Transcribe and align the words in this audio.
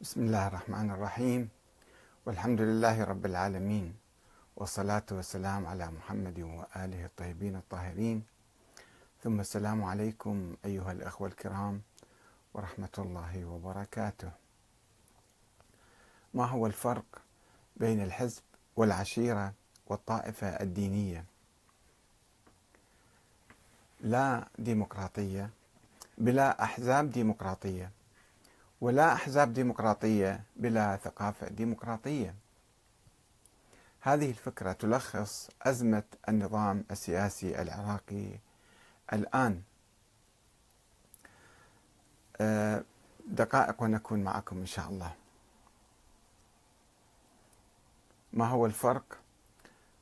بسم 0.00 0.20
الله 0.28 0.46
الرحمن 0.46 0.90
الرحيم. 0.90 1.48
والحمد 2.26 2.60
لله 2.60 3.04
رب 3.04 3.26
العالمين. 3.26 3.96
والصلاة 4.56 5.08
والسلام 5.10 5.66
على 5.66 5.90
محمد 5.90 6.40
وآله 6.40 7.04
الطيبين 7.04 7.56
الطاهرين. 7.56 8.22
ثم 9.24 9.40
السلام 9.40 9.84
عليكم 9.84 10.56
أيها 10.64 10.92
الأخوة 10.92 11.28
الكرام 11.28 11.80
ورحمة 12.54 12.96
الله 12.98 13.44
وبركاته. 13.44 14.30
ما 16.34 16.44
هو 16.44 16.66
الفرق 16.66 17.22
بين 17.76 18.02
الحزب 18.02 18.42
والعشيرة 18.76 19.52
والطائفة 19.86 20.48
الدينية؟ 20.48 21.24
لا 24.00 24.48
ديمقراطية 24.58 25.50
بلا 26.18 26.62
أحزاب 26.62 27.10
ديمقراطية. 27.10 27.90
ولا 28.80 29.12
أحزاب 29.12 29.52
ديمقراطية 29.52 30.42
بلا 30.56 30.96
ثقافة 30.96 31.48
ديمقراطية. 31.48 32.34
هذه 34.00 34.30
الفكرة 34.30 34.72
تلخص 34.72 35.50
أزمة 35.62 36.02
النظام 36.28 36.84
السياسي 36.90 37.62
العراقي 37.62 38.38
الآن. 39.12 39.62
أه، 42.40 42.84
دقائق 43.26 43.82
ونكون 43.82 44.24
معكم 44.24 44.58
إن 44.58 44.66
شاء 44.66 44.88
الله. 44.88 45.14
ما 48.32 48.46
هو 48.48 48.66
الفرق 48.66 49.18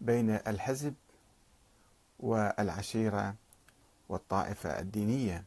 بين 0.00 0.30
الحزب 0.30 0.94
والعشيرة 2.20 3.34
والطائفة 4.08 4.78
الدينية؟ 4.80 5.44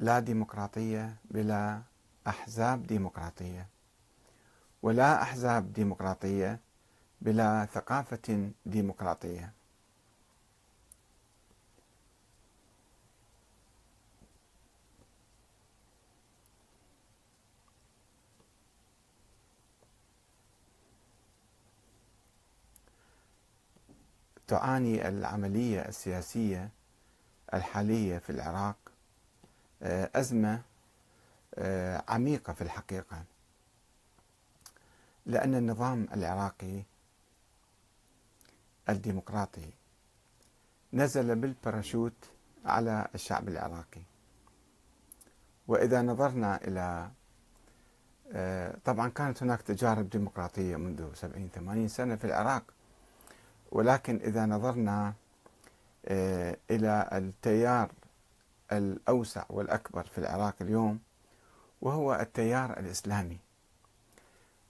لا 0.00 0.18
ديمقراطية 0.18 1.16
بلا 1.30 1.82
أحزاب 2.26 2.86
ديمقراطية 2.86 3.66
ولا 4.82 5.22
أحزاب 5.22 5.72
ديمقراطية 5.72 6.60
بلا 7.20 7.66
ثقافة 7.66 8.50
ديمقراطية. 8.66 9.52
تعاني 24.48 25.08
العملية 25.08 25.80
السياسية 25.80 26.70
الحالية 27.54 28.18
في 28.18 28.30
العراق 28.30 28.76
أزمة 29.82 30.62
آه، 31.54 32.04
عميقة 32.08 32.52
في 32.52 32.62
الحقيقة. 32.62 33.24
لأن 35.26 35.54
النظام 35.54 36.08
العراقي 36.12 36.82
الديمقراطي 38.88 39.70
نزل 40.92 41.34
بالباراشوت 41.36 42.12
على 42.64 43.08
الشعب 43.14 43.48
العراقي. 43.48 44.02
وإذا 45.68 46.02
نظرنا 46.02 46.56
إلى 46.64 47.10
آه، 48.32 48.76
طبعا 48.84 49.08
كانت 49.08 49.42
هناك 49.42 49.62
تجارب 49.62 50.10
ديمقراطية 50.10 50.76
منذ 50.76 51.14
70 51.14 51.48
80 51.48 51.88
سنة 51.88 52.16
في 52.16 52.24
العراق. 52.24 52.62
ولكن 53.72 54.16
إذا 54.16 54.46
نظرنا 54.46 55.14
إلى 56.70 57.08
التيار 57.12 57.90
الأوسع 58.72 59.44
والأكبر 59.50 60.04
في 60.04 60.18
العراق 60.18 60.54
اليوم 60.60 61.00
وهو 61.82 62.14
التيار 62.14 62.78
الإسلامي. 62.78 63.38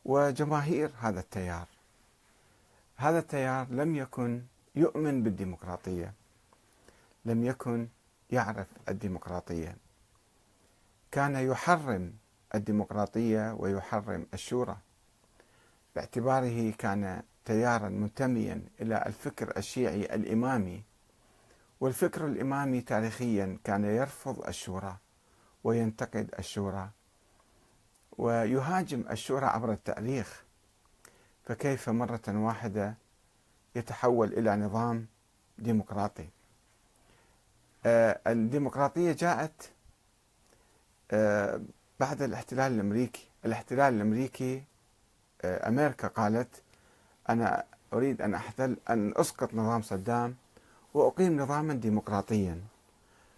وجماهير 0.04 0.90
هذا 1.00 1.20
التيار 1.20 1.66
هذا 2.96 3.18
التيار 3.18 3.66
لم 3.70 3.96
يكن 3.96 4.42
يؤمن 4.74 5.22
بالديمقراطية 5.22 6.12
لم 7.24 7.44
يكن 7.44 7.88
يعرف 8.30 8.66
الديمقراطية. 8.88 9.76
كان 11.10 11.36
يحرم 11.36 12.12
الديمقراطية 12.54 13.52
ويحرم 13.52 14.26
الشورى. 14.34 14.76
باعتباره 15.96 16.70
كان 16.78 17.22
تيارا 17.44 17.88
منتميا 17.88 18.62
إلى 18.80 19.02
الفكر 19.06 19.56
الشيعي 19.56 20.14
الإمامي 20.14 20.82
والفكر 21.80 22.26
الإمامي 22.26 22.80
تاريخيا 22.80 23.58
كان 23.64 23.84
يرفض 23.84 24.46
الشورى 24.48 24.96
وينتقد 25.64 26.34
الشورى 26.38 26.90
ويهاجم 28.18 29.04
الشورى 29.10 29.46
عبر 29.46 29.72
التاريخ 29.72 30.44
فكيف 31.44 31.88
مرة 31.88 32.22
واحدة 32.28 32.94
يتحول 33.76 34.32
إلى 34.32 34.56
نظام 34.56 35.06
ديمقراطي؟ 35.58 36.28
آه، 37.86 38.20
الديمقراطية 38.26 39.12
جاءت 39.12 39.70
آه، 41.10 41.60
بعد 42.00 42.22
الاحتلال 42.22 42.72
الأمريكي. 42.72 43.28
الاحتلال 43.44 43.94
الأمريكي 43.94 44.64
آه، 45.42 45.68
أمريكا 45.68 46.08
قالت 46.08 46.62
أنا 47.28 47.64
أريد 47.92 48.22
أن 48.22 48.34
أحتل 48.34 48.76
أن 48.90 49.12
أسقط 49.16 49.54
نظام 49.54 49.82
صدام 49.82 50.36
وأقيم 50.94 51.40
نظاما 51.40 51.74
ديمقراطيا. 51.74 52.60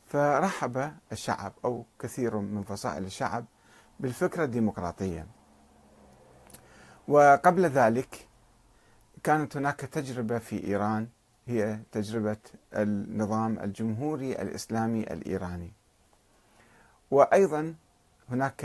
فرحب 0.07 0.93
الشعب 1.13 1.53
أو 1.65 1.85
كثير 1.99 2.37
من 2.37 2.63
فصائل 2.63 3.05
الشعب 3.05 3.45
بالفكرة 4.01 4.45
الديمقراطية. 4.45 5.27
وقبل 7.09 7.67
ذلك 7.67 8.29
كانت 9.23 9.57
هناك 9.57 9.81
تجربة 9.81 10.39
في 10.39 10.65
إيران 10.65 11.09
هي 11.47 11.79
تجربة 11.93 12.37
النظام 12.75 13.59
الجمهوري 13.59 14.33
الإسلامي 14.33 15.01
الإيراني. 15.03 15.73
وأيضا 17.11 17.75
هناك 18.31 18.57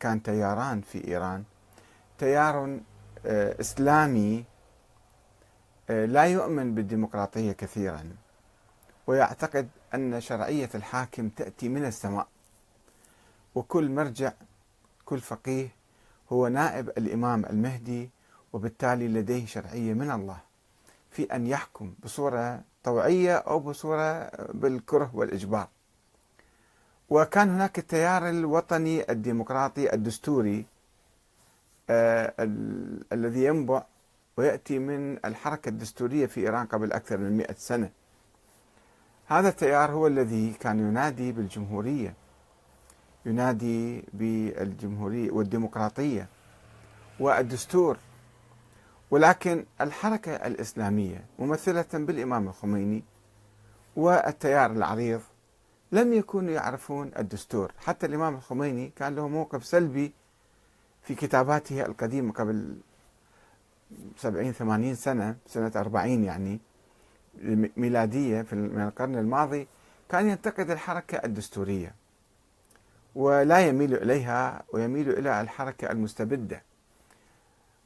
كان 0.00 0.22
تياران 0.22 0.80
في 0.80 1.08
إيران. 1.08 1.44
تيار 2.18 2.80
آه، 3.26 3.60
إسلامي 3.60 4.44
آه، 5.90 6.04
لا 6.04 6.24
يؤمن 6.24 6.74
بالديمقراطية 6.74 7.52
كثيرا. 7.52 8.16
ويعتقد 9.08 9.68
أن 9.94 10.20
شرعية 10.20 10.68
الحاكم 10.74 11.28
تأتي 11.28 11.68
من 11.68 11.84
السماء. 11.84 12.26
وكل 13.54 13.90
مرجع 13.90 14.32
كل 15.04 15.20
فقيه 15.20 15.68
هو 16.32 16.48
نائب 16.48 16.88
الإمام 16.88 17.44
المهدي 17.44 18.10
وبالتالي 18.52 19.08
لديه 19.08 19.46
شرعية 19.46 19.94
من 19.94 20.10
الله 20.10 20.38
في 21.10 21.22
أن 21.22 21.46
يحكم 21.46 21.94
بصورة 22.04 22.62
طوعية 22.84 23.36
أو 23.36 23.58
بصورة 23.60 24.30
بالكره 24.52 25.10
والإجبار. 25.14 25.68
وكان 27.08 27.50
هناك 27.50 27.78
التيار 27.78 28.28
الوطني 28.28 29.10
الديمقراطي 29.12 29.94
الدستوري 29.94 30.64
آه 31.90 32.34
الذي 33.12 33.44
ينبع 33.44 33.82
ويأتي 34.36 34.78
من 34.78 35.18
الحركة 35.24 35.68
الدستورية 35.68 36.26
في 36.26 36.40
إيران 36.40 36.66
قبل 36.66 36.92
أكثر 36.92 37.18
من 37.18 37.36
مئة 37.36 37.54
سنة. 37.58 37.90
هذا 39.28 39.48
التيار 39.48 39.90
هو 39.90 40.06
الذي 40.06 40.52
كان 40.52 40.78
ينادي 40.78 41.32
بالجمهورية 41.32 42.14
ينادي 43.26 44.04
بالجمهورية 44.12 45.30
والديمقراطية 45.30 46.28
والدستور. 47.20 47.96
ولكن 49.10 49.64
الحركة 49.80 50.32
الإسلامية 50.32 51.24
ممثلة 51.38 51.84
بالإمام 51.92 52.48
الخميني 52.48 53.04
والتيار 53.96 54.72
العريض 54.72 55.20
لم 55.92 56.12
يكونوا 56.12 56.50
يعرفون 56.50 57.10
الدستور. 57.18 57.72
حتى 57.78 58.06
الإمام 58.06 58.34
الخميني 58.34 58.92
كان 58.96 59.14
له 59.14 59.28
موقف 59.28 59.64
سلبي 59.64 60.12
في 61.02 61.14
كتاباته 61.14 61.86
القديمة 61.86 62.32
قبل 62.32 62.76
سبعين 64.16 64.52
ثمانين 64.52 64.94
سنة 64.94 65.36
سنة 65.46 65.72
أربعين 65.76 66.24
يعني 66.24 66.60
الميلادية 67.42 68.46
من 68.52 68.80
القرن 68.80 69.18
الماضي 69.18 69.66
كان 70.08 70.28
ينتقد 70.28 70.70
الحركة 70.70 71.16
الدستورية 71.24 71.94
ولا 73.14 73.58
يميل 73.68 73.94
إليها 73.94 74.62
ويميل 74.72 75.10
إلى 75.10 75.40
الحركة 75.40 75.90
المستبدة. 75.90 76.62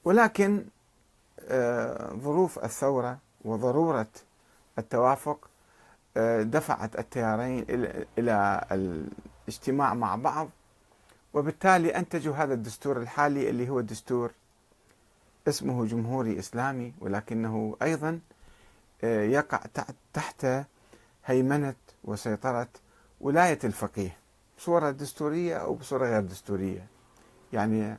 ولكن 0.04 0.64
آه، 1.48 2.12
ظروف 2.14 2.64
الثورة 2.64 3.18
وضرورة 3.44 4.06
التوافق 4.78 5.48
آه، 6.16 6.42
دفعت 6.42 6.98
التيارين 6.98 7.64
إلى 8.18 8.64
الاجتماع 8.72 9.94
مع 9.94 10.16
بعض 10.16 10.48
وبالتالي 11.34 11.96
أنتجوا 11.96 12.34
هذا 12.34 12.54
الدستور 12.54 12.96
الحالي 12.96 13.50
اللي 13.50 13.68
هو 13.68 13.80
دستور 13.80 14.32
اسمه 15.48 15.84
جمهوري 15.86 16.38
إسلامي 16.38 16.92
ولكنه 17.00 17.76
أيضا 17.82 18.20
يقع 19.02 19.60
تحت 20.12 20.46
هيمنة 21.24 21.74
وسيطرة 22.04 22.68
ولاية 23.20 23.58
الفقيه. 23.64 24.16
بصورة 24.58 24.90
دستورية 24.90 25.56
أو 25.56 25.74
بصورة 25.74 26.06
غير 26.06 26.20
دستورية. 26.20 26.86
يعني 27.52 27.98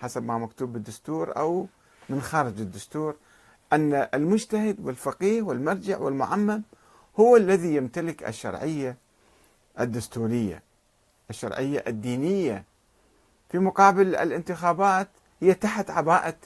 حسب 0.00 0.22
ما 0.24 0.38
مكتوب 0.38 0.72
بالدستور 0.72 1.36
أو 1.36 1.66
من 2.08 2.20
خارج 2.20 2.60
الدستور 2.60 3.16
أن 3.72 4.08
المجتهد 4.14 4.86
والفقيه 4.86 5.42
والمرجع 5.42 5.98
والمعمم 5.98 6.62
هو 7.20 7.36
الذي 7.36 7.74
يمتلك 7.76 8.28
الشرعية 8.28 8.96
الدستورية 9.80 10.62
الشرعية 11.30 11.84
الدينية. 11.86 12.64
في 13.48 13.58
مقابل 13.58 14.16
الانتخابات 14.16 15.08
هي 15.40 15.54
تحت 15.54 15.90
عباءة 15.90 16.36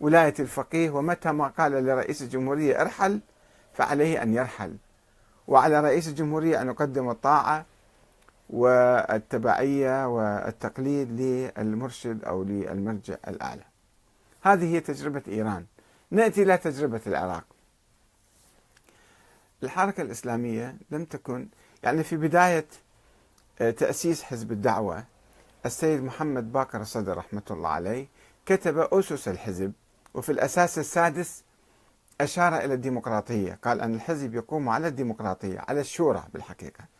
ولاية 0.00 0.34
الفقيه 0.38 0.90
ومتى 0.90 1.32
ما 1.32 1.48
قال 1.48 1.72
لرئيس 1.72 2.22
الجمهورية 2.22 2.80
ارحل 2.80 3.20
فعليه 3.74 4.22
أن 4.22 4.34
يرحل. 4.34 4.76
وعلى 5.48 5.80
رئيس 5.80 6.08
الجمهورية 6.08 6.62
أن 6.62 6.66
يقدم 6.66 7.10
الطاعة 7.10 7.66
والتبعية 8.50 10.06
والتقليد 10.06 11.20
للمرشد 11.20 12.24
أو 12.24 12.42
للمرجع 12.42 13.16
الأعلى. 13.28 13.64
هذه 14.42 14.74
هي 14.74 14.80
تجربة 14.80 15.22
إيران. 15.28 15.64
نأتي 16.10 16.42
إلى 16.42 16.56
تجربة 16.56 17.00
العراق. 17.06 17.44
الحركة 19.62 20.02
الإسلامية 20.02 20.76
لم 20.90 21.04
تكن 21.04 21.48
يعني 21.82 22.02
في 22.02 22.16
بداية 22.16 22.66
آه، 23.60 23.70
تأسيس 23.70 24.22
حزب 24.22 24.52
الدعوة 24.52 25.04
السيد 25.66 26.02
محمد 26.02 26.52
باكر 26.52 26.80
الصدر 26.80 27.16
رحمة 27.16 27.42
الله 27.50 27.68
عليه 27.68 28.06
كتب 28.46 28.78
أسس 28.78 29.28
الحزب 29.28 29.72
وفي 30.14 30.32
الأساس 30.32 30.78
السادس 30.78 31.42
أشار 32.20 32.56
إلى 32.56 32.74
الديمقراطية 32.74 33.58
قال 33.62 33.80
أن 33.80 33.94
الحزب 33.94 34.34
يقوم 34.34 34.68
على 34.68 34.88
الديمقراطية 34.88 35.58
على 35.68 35.80
الشورى 35.80 36.24
بالحقيقة. 36.32 36.91